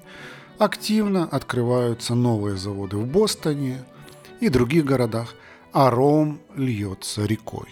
активно 0.58 1.26
открываются 1.26 2.16
новые 2.16 2.58
заводы 2.58 2.98
в 2.98 3.06
Бостоне 3.06 3.84
и 4.40 4.50
других 4.50 4.86
городах– 4.86 5.36
а 5.78 5.92
ром 5.92 6.40
льется 6.56 7.26
рекой. 7.26 7.68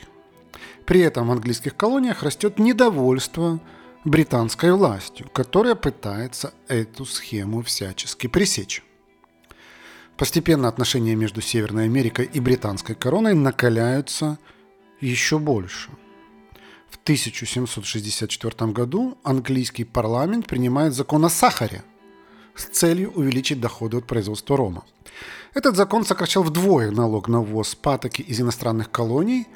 При 0.86 1.00
этом 1.00 1.28
в 1.28 1.32
английских 1.32 1.76
колониях 1.76 2.22
растет 2.22 2.60
недовольство 2.60 3.60
британской 4.04 4.72
властью, 4.72 5.28
которая 5.34 5.74
пытается 5.74 6.54
эту 6.68 7.06
схему 7.06 7.64
всячески 7.64 8.28
пресечь. 8.28 8.84
Постепенно 10.18 10.70
отношения 10.70 11.16
между 11.16 11.42
Северной 11.42 11.86
Америкой 11.86 12.26
и 12.26 12.40
британской 12.40 12.96
короной 12.96 13.34
накаляются 13.34 14.40
еще 15.02 15.40
больше. 15.40 15.90
В 16.90 16.98
1764 17.04 18.72
году 18.72 19.18
английский 19.24 19.84
парламент 19.84 20.48
принимает 20.48 20.94
закон 20.94 21.26
о 21.26 21.30
сахаре 21.30 21.84
с 22.56 22.64
целью 22.64 23.12
увеличить 23.12 23.60
доходы 23.60 23.98
от 23.98 24.08
производства 24.08 24.56
рома. 24.56 24.86
Этот 25.54 25.76
закон 25.76 26.06
сокращал 26.06 26.44
вдвое 26.44 26.92
налог 26.92 27.28
на 27.28 27.42
ввоз 27.42 27.76
патоки 27.76 28.22
из 28.22 28.40
иностранных 28.40 28.90
колоний. 28.90 29.48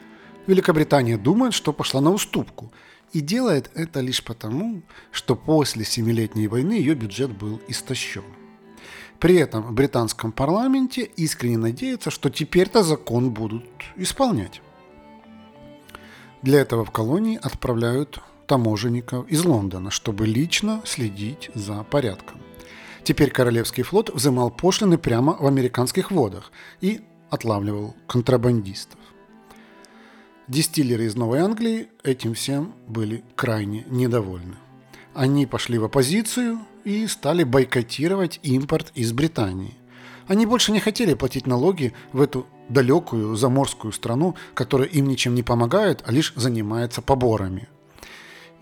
Великобритания 0.46 1.18
думает, 1.18 1.54
что 1.54 1.72
пошла 1.72 2.02
на 2.02 2.12
уступку. 2.12 2.74
И 3.14 3.22
делает 3.22 3.72
это 3.76 4.02
лишь 4.02 4.24
потому, 4.24 4.82
что 5.12 5.36
после 5.36 5.86
Семилетней 5.86 6.48
войны 6.48 6.74
ее 6.74 6.96
бюджет 6.96 7.32
был 7.32 7.62
истощен. 7.70 8.39
При 9.20 9.36
этом 9.36 9.64
в 9.64 9.74
британском 9.74 10.32
парламенте 10.32 11.02
искренне 11.04 11.58
надеются, 11.58 12.10
что 12.10 12.30
теперь-то 12.30 12.84
закон 12.84 13.32
будут 13.32 13.66
исполнять. 13.98 14.62
Для 16.42 16.62
этого 16.62 16.86
в 16.86 16.92
колонии 16.92 17.38
отправляют 17.42 18.22
таможенников 18.48 19.28
из 19.28 19.44
Лондона, 19.44 19.92
чтобы 19.92 20.26
лично 20.26 20.82
следить 20.86 21.52
за 21.54 21.84
порядком. 21.84 22.40
Теперь 23.04 23.32
Королевский 23.32 23.84
флот 23.84 24.10
взымал 24.10 24.52
пошлины 24.52 24.98
прямо 24.98 25.36
в 25.38 25.46
американских 25.46 26.12
водах 26.12 26.52
и 26.80 27.02
отлавливал 27.30 27.96
контрабандистов. 28.08 29.00
Дистиллеры 30.48 31.06
из 31.06 31.16
Новой 31.16 31.40
Англии 31.40 31.90
этим 32.04 32.34
всем 32.34 32.74
были 32.88 33.24
крайне 33.36 33.86
недовольны. 33.90 34.56
Они 35.14 35.46
пошли 35.46 35.78
в 35.78 35.84
оппозицию 35.84 36.60
и 36.84 37.08
стали 37.08 37.44
бойкотировать 37.44 38.40
импорт 38.44 38.92
из 38.96 39.12
Британии. 39.12 39.76
Они 40.28 40.46
больше 40.46 40.72
не 40.72 40.80
хотели 40.80 41.14
платить 41.14 41.48
налоги 41.48 41.94
в 42.14 42.22
эту 42.22 42.46
далекую 42.70 43.36
заморскую 43.36 43.92
страну, 43.92 44.36
которая 44.54 44.88
им 44.88 45.08
ничем 45.08 45.34
не 45.34 45.44
помогает, 45.44 46.04
а 46.06 46.12
лишь 46.12 46.34
занимается 46.36 47.02
поборами. 47.02 47.68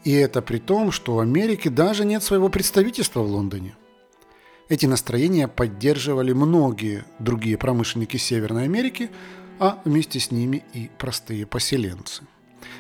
И 0.04 0.14
это 0.14 0.42
при 0.42 0.60
том, 0.60 0.92
что 0.92 1.16
у 1.16 1.20
Америки 1.20 1.68
даже 1.68 2.06
нет 2.06 2.24
своего 2.24 2.50
представительства 2.50 3.22
в 3.22 3.28
Лондоне– 3.28 3.76
эти 4.70 4.86
настроения 4.86 5.48
поддерживали 5.48 6.34
многие 6.34 7.06
другие 7.20 7.58
промышленники 7.58 8.18
Северной 8.18 8.66
Америки, 8.66 9.10
а 9.60 9.82
вместе 9.86 10.20
с 10.20 10.30
ними 10.30 10.64
и 10.74 10.90
простые 10.98 11.46
поселенцы. 11.46 12.24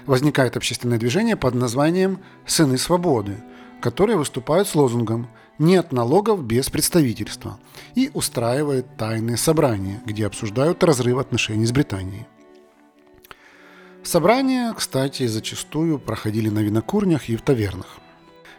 Возникает 0.05 0.57
общественное 0.57 0.97
движение 0.97 1.37
под 1.37 1.55
названием 1.55 2.19
«Сыны 2.45 2.77
свободы», 2.77 3.37
которые 3.81 4.17
выступают 4.17 4.67
с 4.67 4.75
лозунгом 4.75 5.27
«Нет 5.59 5.91
налогов 5.91 6.43
без 6.43 6.69
представительства» 6.69 7.59
и 7.95 8.11
устраивает 8.13 8.97
тайные 8.97 9.37
собрания, 9.37 10.01
где 10.05 10.27
обсуждают 10.27 10.83
разрыв 10.83 11.17
отношений 11.17 11.65
с 11.65 11.71
Британией. 11.71 12.27
Собрания, 14.03 14.73
кстати, 14.73 15.27
зачастую 15.27 15.99
проходили 15.99 16.49
на 16.49 16.59
винокурнях 16.59 17.27
и 17.29 17.35
в 17.35 17.41
тавернах. 17.41 17.97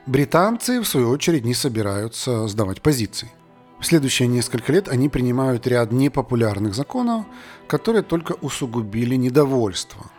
Британцы, 0.06 0.80
в 0.80 0.86
свою 0.86 1.10
очередь, 1.10 1.44
не 1.44 1.54
собираются 1.54 2.48
сдавать 2.48 2.82
позиции. 2.82 3.30
В 3.78 3.86
следующие 3.86 4.26
несколько 4.26 4.72
лет 4.72 4.88
они 4.88 5.08
принимают 5.08 5.66
ряд 5.66 5.92
непопулярных 5.92 6.74
законов, 6.74 7.24
которые 7.68 8.02
только 8.02 8.32
усугубили 8.32 9.14
недовольство. 9.14 10.10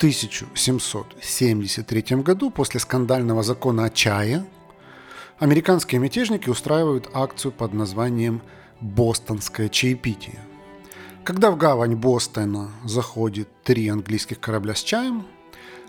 В 0.00 0.02
1773 0.02 2.22
году, 2.22 2.50
после 2.50 2.80
скандального 2.80 3.42
закона 3.42 3.84
о 3.84 3.90
чае, 3.90 4.46
американские 5.38 6.00
мятежники 6.00 6.48
устраивают 6.48 7.10
акцию 7.12 7.52
под 7.52 7.74
названием 7.74 8.40
«Бостонское 8.80 9.68
чаепитие». 9.68 10.38
Когда 11.22 11.50
в 11.50 11.58
гавань 11.58 11.96
Бостона 11.96 12.70
заходит 12.82 13.50
три 13.62 13.88
английских 13.88 14.40
корабля 14.40 14.74
с 14.74 14.82
чаем, 14.82 15.26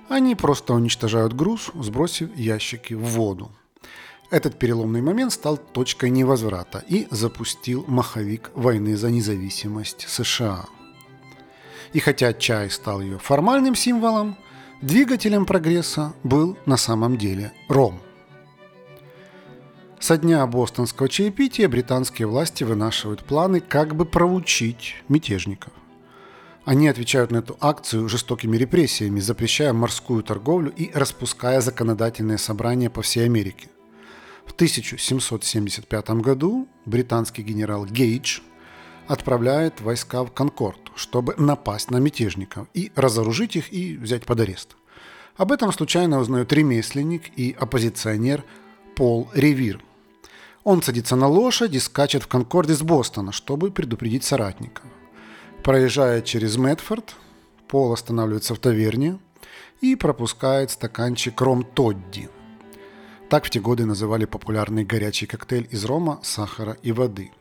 они 0.10 0.36
просто 0.36 0.74
уничтожают 0.74 1.32
груз, 1.32 1.72
сбросив 1.74 2.36
ящики 2.36 2.94
в 2.94 3.06
воду. 3.06 3.50
Этот 4.30 4.60
переломный 4.60 5.02
момент 5.02 5.32
стал 5.32 5.56
точкой 5.56 6.10
невозврата 6.10 6.84
и 6.86 7.08
запустил 7.12 7.86
маховик 7.88 8.52
войны 8.56 8.98
за 8.98 9.10
независимость 9.10 10.06
США. 10.10 10.66
И 11.94 12.00
хотя 12.00 12.34
чай 12.34 12.70
стал 12.70 13.02
ее 13.02 13.18
формальным 13.18 13.76
символом, 13.76 14.38
двигателем 14.82 15.46
прогресса 15.46 16.14
был 16.24 16.58
на 16.66 16.78
самом 16.78 17.18
деле 17.18 17.52
ром– 17.68 18.00
со 20.02 20.18
дня 20.18 20.48
бостонского 20.48 21.08
чаепития 21.08 21.70
британские 21.70 22.28
власти 22.28 22.64
вынашивают 22.64 23.24
планы, 23.24 23.60
как 23.60 23.96
бы 23.96 24.06
проучить 24.06 24.96
мятежников. 25.10 25.72
Они 26.66 26.88
отвечают 26.88 27.30
на 27.30 27.38
эту 27.38 27.56
акцию 27.62 28.10
жестокими 28.10 28.58
репрессиями, 28.58 29.20
запрещая 29.20 29.74
морскую 29.74 30.24
торговлю 30.24 30.74
и 30.76 30.90
распуская 30.92 31.62
законодательные 31.62 32.40
собрания 32.40 32.90
по 32.90 33.04
всей 33.04 33.26
Америке. 33.26 33.68
В 34.48 34.54
1775 34.54 36.10
году 36.22 36.68
британский 36.86 37.44
генерал 37.44 37.86
Гейдж 37.86 38.40
отправляет 39.08 39.82
войска 39.82 40.24
в 40.24 40.32
Конкорд, 40.32 40.81
чтобы 40.96 41.36
напасть 41.38 41.92
на 41.92 41.98
мятежников 41.98 42.68
и 42.74 42.92
разоружить 42.96 43.56
их 43.56 43.74
и 43.74 43.98
взять 43.98 44.26
под 44.26 44.40
арест. 44.40 44.76
Об 45.38 45.52
этом 45.52 45.72
случайно 45.72 46.20
узнают 46.20 46.54
ремесленник 46.54 47.38
и 47.38 47.56
оппозиционер 47.60 48.44
Пол 48.96 49.30
Ревир– 49.34 49.82
он 50.64 50.84
садится 50.84 51.16
на 51.16 51.28
лошадь 51.28 51.74
и 51.74 51.80
скачет 51.80 52.24
в 52.24 52.28
Конкорде 52.28 52.76
с 52.76 52.82
Бостона, 52.84 53.32
чтобы 53.32 53.72
предупредить 53.72 54.24
соратника. 54.24 54.84
Проезжая 55.64 56.22
через 56.22 56.58
Мэтфорд, 56.58 57.16
Пол 57.68 57.94
останавливается 57.94 58.54
в 58.54 58.60
таверне 58.60 59.18
и 59.80 59.96
пропускает 59.96 60.72
стаканчик 60.72 61.40
ром 61.42 61.64
Тодди. 61.64 62.30
Так 63.30 63.46
в 63.46 63.50
те 63.50 63.60
годы 63.60 63.86
называли 63.86 64.26
популярный 64.26 64.84
горячий 64.84 65.26
коктейль 65.26 65.68
из 65.72 65.86
рома, 65.86 66.20
сахара 66.22 66.78
и 66.84 66.92
воды. 66.92 67.32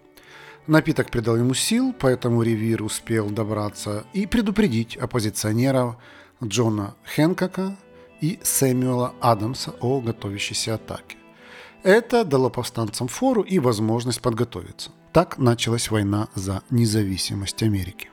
Напиток 0.67 1.11
придал 1.11 1.37
ему 1.37 1.55
сил, 1.55 1.95
поэтому 1.99 2.43
Ревир 2.43 2.83
успел 2.83 3.31
добраться 3.31 4.05
и 4.13 4.27
предупредить 4.27 4.97
оппозиционеров 4.97 5.97
Джона 6.43 6.95
Хэнкока 7.05 7.77
и 8.21 8.39
Сэмюэла 8.43 9.15
Адамса 9.21 9.73
о 9.81 10.01
готовящейся 10.01 10.75
атаке. 10.75 11.17
Это 11.83 12.25
дало 12.25 12.51
повстанцам 12.51 13.09
фору 13.09 13.43
и 13.43 13.59
возможность 13.59 14.21
подготовиться. 14.21 14.91
Так 15.13 15.39
началась 15.39 15.91
война 15.91 16.29
за 16.35 16.63
независимость 16.71 17.63
Америки. 17.63 18.11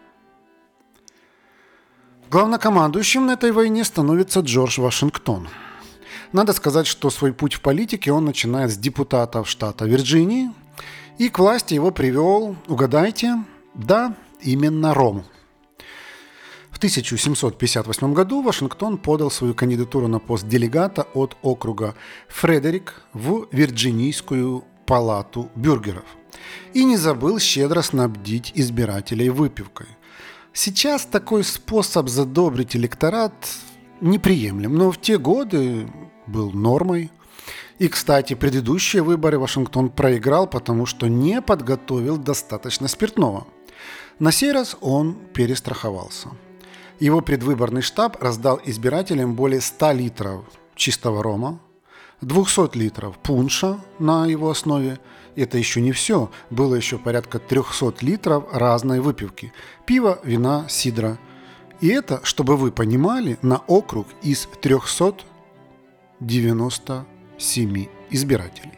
Главнокомандующим 2.30 3.26
на 3.26 3.34
этой 3.34 3.52
войне 3.52 3.84
становится 3.84 4.40
Джордж 4.40 4.82
Вашингтон. 4.82 5.48
Надо 6.34 6.54
сказать, 6.54 6.88
что 6.88 7.10
свой 7.10 7.34
путь 7.34 7.54
в 7.54 7.62
политике 7.62 8.12
он 8.12 8.26
начинает 8.26 8.72
с 8.72 8.78
депутата 8.78 9.44
штата 9.46 9.86
Вирджинии, 9.86 10.52
и 11.18 11.30
к 11.30 11.40
власти 11.40 11.74
его 11.74 11.92
привел, 11.92 12.56
угадайте, 12.68 13.44
да, 13.74 14.16
именно 14.42 14.94
Ром– 14.94 15.24
в 16.72 16.80
1758 16.80 18.14
году 18.14 18.44
Вашингтон 18.44 19.00
подал 19.00 19.32
свою 19.32 19.56
кандидатуру 19.56 20.08
на 20.08 20.20
пост 20.20 20.48
делегата 20.48 21.08
от 21.16 21.36
округа 21.42 21.96
Фредерик 22.28 23.02
в 23.14 23.48
Вирджинийскую 23.52 24.64
палату 24.86 25.50
бюргеров 25.56 26.06
и 26.76 26.84
не 26.84 26.96
забыл 26.96 27.40
щедро 27.40 27.82
снабдить 27.82 28.52
избирателей 28.54 29.32
выпивкой. 29.32 29.88
Сейчас 30.54 31.08
такой 31.08 31.44
способ 31.44 32.10
задобрить 32.10 32.76
электорат 32.76 33.34
неприемлем, 34.00 34.76
но 34.76 34.92
в 34.92 35.02
те 35.02 35.18
годы 35.18 35.88
был 36.28 36.52
нормой. 36.52 37.10
И, 37.80 37.88
кстати, 37.88 38.34
предыдущие 38.34 39.04
выборы 39.04 39.40
Вашингтон 39.40 39.90
проиграл, 39.90 40.48
потому 40.48 40.86
что 40.86 41.08
не 41.08 41.42
подготовил 41.42 42.18
достаточно 42.18 42.88
спиртного. 42.88 43.48
На 44.20 44.32
сей 44.32 44.52
раз 44.52 44.78
он 44.82 45.16
перестраховался– 45.34 46.30
его 47.00 47.22
предвыборный 47.22 47.84
штаб 47.84 48.22
раздал 48.24 48.60
избирателям 48.66 49.36
более 49.36 49.62
100 49.62 49.92
литров 49.92 50.46
чистого 50.76 51.22
рома, 51.22 51.60
200 52.22 52.76
литров 52.76 53.20
пунша 53.20 53.80
на 54.00 54.26
его 54.26 54.50
основе. 54.50 55.00
Это 55.36 55.60
еще 55.60 55.80
не 55.80 55.92
все. 55.92 56.32
Было 56.50 56.74
еще 56.74 56.98
порядка 56.98 57.38
300 57.38 57.98
литров 58.02 58.46
разной 58.52 59.00
выпивки. 59.00 59.54
Пива, 59.86 60.20
вина, 60.24 60.66
сидра. 60.70 61.20
И 61.82 61.90
это, 61.90 62.20
чтобы 62.24 62.58
вы 62.58 62.72
понимали, 62.72 63.38
на 63.44 63.58
округ 63.68 64.08
из 64.24 64.48
397 67.38 67.88
избирателей. 68.10 68.74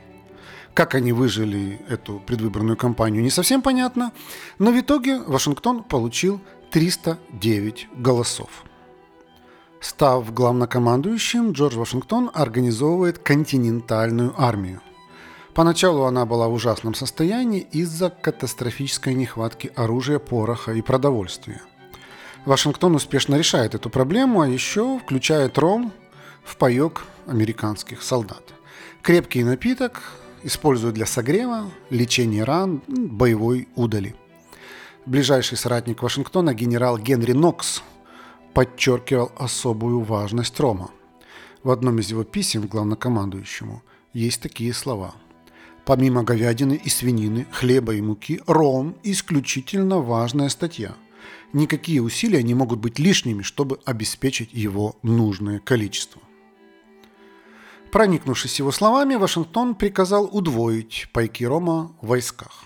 Как 0.73 0.95
они 0.95 1.11
выжили 1.11 1.81
эту 1.89 2.19
предвыборную 2.19 2.77
кампанию, 2.77 3.23
не 3.23 3.29
совсем 3.29 3.61
понятно, 3.61 4.11
но 4.59 4.71
в 4.71 4.79
итоге 4.79 5.19
Вашингтон 5.19 5.83
получил 5.83 6.39
309 6.71 7.87
голосов. 7.95 8.63
Став 9.81 10.33
главнокомандующим, 10.33 11.51
Джордж 11.53 11.77
Вашингтон 11.77 12.29
организовывает 12.33 13.19
континентальную 13.19 14.33
армию. 14.37 14.81
Поначалу 15.53 16.03
она 16.03 16.25
была 16.25 16.47
в 16.47 16.53
ужасном 16.53 16.93
состоянии 16.93 17.61
из-за 17.71 18.09
катастрофической 18.09 19.13
нехватки 19.13 19.71
оружия, 19.75 20.19
пороха 20.19 20.73
и 20.73 20.81
продовольствия. 20.81 21.61
Вашингтон 22.45 22.95
успешно 22.95 23.35
решает 23.35 23.75
эту 23.75 23.89
проблему, 23.89 24.41
а 24.41 24.47
еще 24.47 24.99
включает 24.99 25.57
ром 25.57 25.91
в 26.49 26.57
паек 26.57 27.03
американских 27.27 28.01
солдат. 28.03 28.53
Крепкий 29.01 29.43
напиток 29.43 30.01
используют 30.43 30.95
для 30.95 31.05
согрева, 31.05 31.69
лечения 31.89 32.43
ран, 32.43 32.81
боевой 32.88 33.67
удали– 33.75 34.15
Ближайший 35.09 35.57
соратник 35.57 36.03
Вашингтона, 36.03 36.53
генерал 36.53 36.99
Генри 36.99 37.31
Нокс, 37.31 37.81
подчеркивал 38.53 39.31
особую 39.38 40.01
важность 40.01 40.59
Рома. 40.59 40.91
В 41.63 41.71
одном 41.71 41.97
из 41.97 42.12
его 42.12 42.23
писем 42.23 42.67
главнокомандующему 42.67 43.81
есть 44.13 44.39
такие 44.39 44.71
слова. 44.71 45.15
Помимо 45.83 46.21
говядины 46.21 46.79
и 46.83 46.89
свинины, 46.89 47.47
хлеба 47.51 47.95
и 47.95 48.01
муки, 48.01 48.41
ром– 48.45 48.95
исключительно 49.03 49.97
важная 49.97 50.49
статья. 50.49 50.93
Никакие 51.53 52.03
усилия 52.03 52.43
не 52.43 52.53
могут 52.53 52.77
быть 52.77 52.99
лишними, 52.99 53.41
чтобы 53.41 53.79
обеспечить 53.85 54.53
его 54.53 54.95
нужное 55.01 55.57
количество. 55.57 56.21
Проникнувшись 57.91 58.60
его 58.60 58.71
словами, 58.71 59.15
Вашингтон 59.15 59.73
приказал 59.73 60.30
удвоить 60.32 61.08
пайки 61.12 61.43
рома 61.43 61.91
в 62.02 62.08
войсках. 62.08 62.65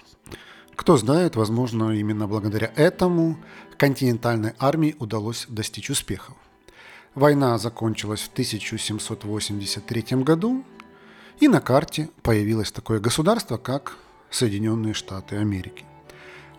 Кто 0.76 0.98
знает, 0.98 1.36
возможно, 1.36 1.92
именно 1.92 2.28
благодаря 2.28 2.72
этому 2.76 3.38
континентальной 3.78 4.54
армии 4.60 4.96
удалось 5.00 5.46
достичь 5.48 5.90
успехов. 5.90 6.36
Война 7.16 7.58
закончилась 7.58 8.22
в 8.22 8.32
1783 8.34 10.24
году, 10.24 10.66
и 11.40 11.48
на 11.48 11.62
карте 11.62 12.10
появилось 12.22 12.72
такое 12.72 13.00
государство, 13.00 13.58
как 13.58 13.98
Соединенные 14.30 14.94
Штаты 14.94 15.38
Америки. 15.38 15.86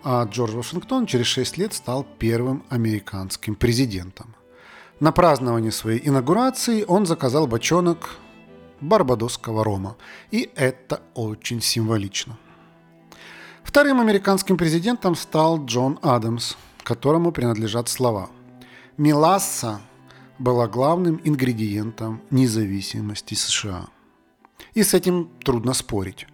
А 0.02 0.24
Джордж 0.24 0.54
Вашингтон 0.54 1.06
через 1.06 1.26
6 1.26 1.58
лет 1.58 1.74
стал 1.74 2.06
первым 2.18 2.62
американским 2.70 3.56
президентом. 3.56 4.34
На 5.00 5.12
празднование 5.12 5.72
своей 5.72 6.06
инаугурации 6.06 6.84
он 6.86 7.04
заказал 7.04 7.46
бочонок 7.46 8.18
барбадосского 8.88 9.64
рома, 9.64 9.96
и 10.30 10.50
это 10.54 11.02
очень 11.14 11.60
символично. 11.60 12.36
Вторым 13.62 14.00
американским 14.00 14.56
президентом 14.56 15.14
стал 15.14 15.64
Джон 15.64 15.98
Адамс, 16.02 16.56
которому 16.82 17.32
принадлежат 17.32 17.88
слова 17.88 18.28
«Меласса 18.96 19.80
была 20.38 20.68
главным 20.68 21.20
ингредиентом 21.24 22.20
независимости 22.30 23.34
США». 23.34 23.86
И 24.74 24.82
с 24.82 24.94
этим 24.94 25.30
трудно 25.44 25.72
спорить. 25.72 26.26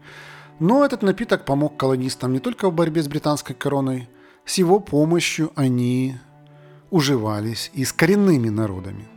Но 0.58 0.84
этот 0.84 1.02
напиток 1.02 1.44
помог 1.44 1.76
колонистам 1.76 2.32
не 2.32 2.40
только 2.40 2.68
в 2.68 2.74
борьбе 2.74 3.02
с 3.02 3.08
британской 3.08 3.54
короной, 3.54 4.08
с 4.44 4.58
его 4.58 4.80
помощью 4.80 5.52
они 5.54 6.16
уживались 6.90 7.70
и 7.72 7.84
с 7.84 7.92
коренными 7.92 8.48
народами. 8.48 9.08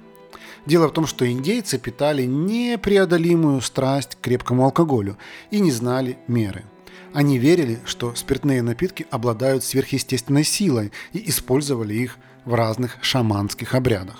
Дело 0.66 0.88
в 0.88 0.94
том, 0.94 1.08
что 1.08 1.30
индейцы 1.30 1.78
питали 1.78 2.24
непреодолимую 2.24 3.62
страсть 3.62 4.16
к 4.16 4.22
крепкому 4.22 4.64
алкоголю 4.66 5.18
и 5.52 5.60
не 5.60 5.72
знали 5.72 6.18
меры. 6.28 6.64
Они 7.14 7.38
верили, 7.38 7.80
что 7.86 8.16
спиртные 8.16 8.62
напитки 8.62 9.06
обладают 9.12 9.64
сверхъестественной 9.64 10.44
силой 10.44 10.92
и 11.12 11.30
использовали 11.30 11.94
их 11.94 12.18
в 12.46 12.54
разных 12.54 12.98
шаманских 13.02 13.76
обрядах. 13.76 14.20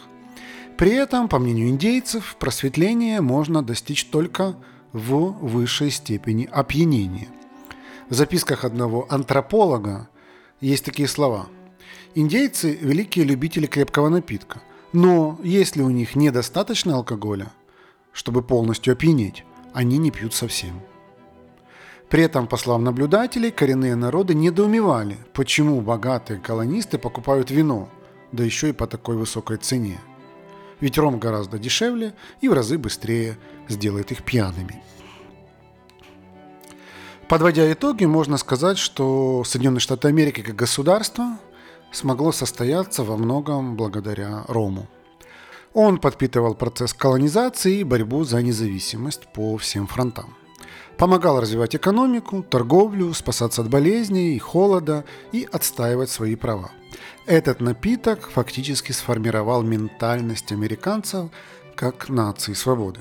При 0.78 0.92
этом, 0.92 1.28
по 1.28 1.40
мнению 1.40 1.70
индейцев, 1.70 2.36
просветление 2.40 3.22
можно 3.22 3.64
достичь 3.64 4.06
только 4.06 4.56
в 4.92 5.32
высшей 5.42 5.92
степени 5.92 6.48
опьянения. 6.52 7.30
В 8.10 8.14
записках 8.14 8.64
одного 8.64 9.08
антрополога 9.10 10.10
есть 10.62 10.86
такие 10.86 11.08
слова. 11.08 11.48
Индейцы– 12.16 12.78
великие 12.82 13.26
любители 13.26 13.66
крепкого 13.66 14.10
напитка, 14.10 14.62
но 14.94 15.40
если 15.44 15.82
у 15.82 15.90
них 15.90 16.16
недостаточно 16.16 16.96
алкоголя, 16.96 17.52
чтобы 18.12 18.42
полностью 18.42 18.94
опьянеть, 18.94 19.44
они 19.74 19.98
не 19.98 20.12
пьют 20.12 20.34
совсем. 20.34 20.82
При 22.10 22.24
этом, 22.24 22.48
по 22.48 22.58
словам 22.58 22.84
наблюдателей, 22.84 23.52
коренные 23.52 23.96
народы 23.96 24.36
недоумевали, 24.36 25.18
почему 25.34 25.82
богатые 25.82 26.40
колонисты 26.40 26.98
покупают 26.98 27.50
вино, 27.50 27.90
да 28.32 28.44
еще 28.44 28.70
и 28.70 28.74
по 28.74 28.88
такой 28.88 29.18
высокой 29.18 29.58
цене– 29.58 30.00
ведь 30.84 30.98
ром 30.98 31.18
гораздо 31.18 31.58
дешевле 31.58 32.14
и 32.42 32.50
в 32.50 32.54
разы 32.54 32.78
быстрее 32.78 33.38
сделает 33.70 34.12
их 34.12 34.22
пьяными. 34.24 34.84
Подводя 37.30 37.72
итоги, 37.72 38.04
можно 38.04 38.36
сказать, 38.36 38.78
что 38.78 39.46
Соединенные 39.46 39.80
Штаты 39.80 40.10
Америки 40.10 40.42
как 40.42 40.58
государство 40.58 41.40
смогло 41.94 42.32
состояться 42.32 43.04
во 43.04 43.16
многом 43.16 43.78
благодаря 43.78 44.44
Рому. 44.48 44.88
Он 45.74 45.98
подпитывал 45.98 46.56
процесс 46.56 46.94
колонизации 46.94 47.80
и 47.80 47.84
борьбу 47.84 48.26
за 48.26 48.42
независимость 48.42 49.32
по 49.34 49.58
всем 49.58 49.88
фронтам. 49.88 50.36
Помогал 50.98 51.40
развивать 51.40 51.76
экономику, 51.76 52.44
торговлю, 52.44 53.14
спасаться 53.14 53.62
от 53.62 53.70
болезней 53.70 54.36
и 54.36 54.40
холода 54.40 55.06
и 55.32 55.48
отстаивать 55.52 56.10
свои 56.10 56.36
права– 56.36 56.72
этот 57.26 57.62
напиток 57.62 58.30
фактически 58.30 58.92
сформировал 58.92 59.64
ментальность 59.64 60.52
американцев 60.52 61.30
как 61.76 62.10
нации 62.10 62.54
свободы. 62.54 63.00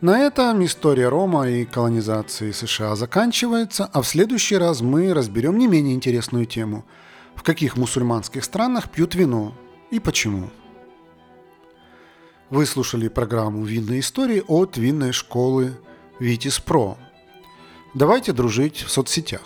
На 0.00 0.20
этом 0.20 0.64
история 0.64 1.08
Рома 1.08 1.48
и 1.48 1.64
колонизации 1.64 2.52
США 2.52 2.94
заканчивается, 2.94 3.90
а 3.92 4.02
в 4.02 4.06
следующий 4.06 4.56
раз 4.56 4.82
мы 4.82 5.12
разберем 5.14 5.58
не 5.58 5.66
менее 5.66 5.94
интересную 5.94 6.46
тему– 6.46 6.84
в 7.36 7.42
каких 7.42 7.76
мусульманских 7.76 8.42
странах 8.42 8.90
пьют 8.90 9.14
вино 9.14 9.54
и 9.90 10.00
почему. 10.00 10.50
Вы 12.50 12.66
слушали 12.66 13.08
программу 13.08 13.64
«Винные 13.64 14.00
истории» 14.00 14.42
от 14.46 14.76
винной 14.76 15.12
школы 15.12 15.76
«Витис 16.18 16.58
Про». 16.58 16.96
Давайте 17.94 18.32
дружить 18.32 18.82
в 18.82 18.90
соцсетях. 18.90 19.42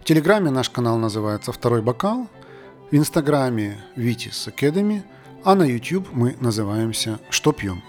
В 0.00 0.04
Телеграме 0.04 0.50
наш 0.50 0.70
канал 0.70 0.98
называется 0.98 1.52
«Второй 1.52 1.82
бокал», 1.82 2.28
в 2.90 2.94
Инстаграме 2.94 3.84
Витис 3.96 4.48
Academy, 4.48 5.02
а 5.44 5.54
на 5.54 5.64
YouTube 5.64 6.08
мы 6.12 6.36
называемся 6.40 7.18
«Что 7.30 7.52
пьем?». 7.52 7.82